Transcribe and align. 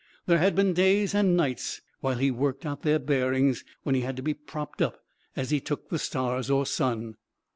There 0.25 0.39
had 0.39 0.55
been 0.55 0.73
days 0.73 1.13
and 1.13 1.37
nights 1.37 1.79
while 1.99 2.17
he 2.17 2.31
worked 2.31 2.65
out 2.65 2.81
their 2.81 2.97
bearings 2.97 3.63
when 3.83 3.93
he 3.93 4.01
had 4.01 4.15
to 4.15 4.23
be 4.23 4.33
propped 4.33 4.81
up 4.81 5.05
as 5.35 5.51
he 5.51 5.59
took 5.59 5.89
the 5.89 5.99
stars 5.99 6.49
or 6.49 6.65
sun. 6.65 7.17